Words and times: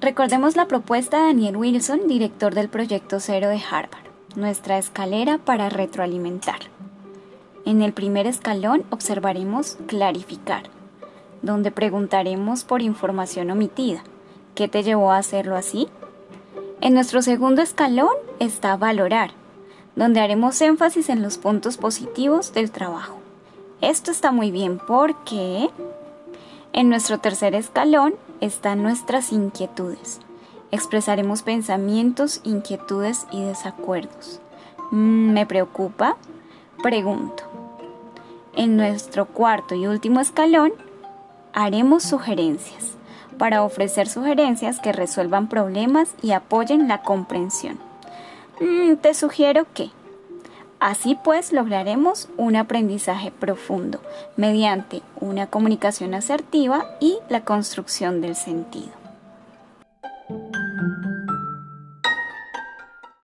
Recordemos 0.00 0.56
la 0.56 0.66
propuesta 0.66 1.16
de 1.18 1.26
Daniel 1.28 1.56
Wilson, 1.56 2.06
director 2.06 2.54
del 2.54 2.68
Proyecto 2.68 3.18
Cero 3.18 3.48
de 3.48 3.58
Harvard, 3.58 4.04
nuestra 4.34 4.76
escalera 4.76 5.38
para 5.38 5.70
retroalimentar. 5.70 6.58
En 7.64 7.80
el 7.80 7.94
primer 7.94 8.26
escalón 8.26 8.84
observaremos 8.90 9.78
clarificar, 9.86 10.64
donde 11.40 11.70
preguntaremos 11.70 12.64
por 12.64 12.82
información 12.82 13.50
omitida. 13.50 14.04
¿Qué 14.54 14.68
te 14.68 14.82
llevó 14.82 15.12
a 15.12 15.18
hacerlo 15.18 15.56
así? 15.56 15.88
En 16.82 16.92
nuestro 16.92 17.22
segundo 17.22 17.62
escalón 17.62 18.12
está 18.38 18.76
valorar, 18.76 19.30
donde 19.96 20.20
haremos 20.20 20.60
énfasis 20.60 21.08
en 21.08 21.22
los 21.22 21.38
puntos 21.38 21.78
positivos 21.78 22.52
del 22.52 22.70
trabajo. 22.70 23.16
Esto 23.80 24.10
está 24.10 24.30
muy 24.30 24.50
bien 24.50 24.78
porque 24.78 25.70
en 26.74 26.90
nuestro 26.90 27.18
tercer 27.18 27.54
escalón 27.54 28.14
están 28.40 28.82
nuestras 28.82 29.32
inquietudes. 29.32 30.20
Expresaremos 30.70 31.42
pensamientos, 31.42 32.40
inquietudes 32.44 33.26
y 33.30 33.42
desacuerdos. 33.44 34.40
Mm, 34.90 35.32
¿Me 35.32 35.46
preocupa? 35.46 36.16
Pregunto. 36.82 37.44
En 38.54 38.76
nuestro 38.76 39.26
cuarto 39.26 39.74
y 39.74 39.86
último 39.86 40.20
escalón 40.20 40.72
haremos 41.52 42.02
sugerencias 42.02 42.96
para 43.38 43.62
ofrecer 43.62 44.08
sugerencias 44.08 44.80
que 44.80 44.92
resuelvan 44.92 45.48
problemas 45.48 46.14
y 46.22 46.32
apoyen 46.32 46.88
la 46.88 47.02
comprensión. 47.02 47.78
Mm, 48.60 48.96
te 48.96 49.14
sugiero 49.14 49.66
que 49.74 49.90
Así 50.78 51.16
pues 51.24 51.52
lograremos 51.52 52.28
un 52.36 52.56
aprendizaje 52.56 53.30
profundo 53.30 54.00
mediante 54.36 55.02
una 55.20 55.46
comunicación 55.46 56.14
asertiva 56.14 56.84
y 57.00 57.18
la 57.28 57.44
construcción 57.44 58.20
del 58.20 58.36
sentido. 58.36 59.05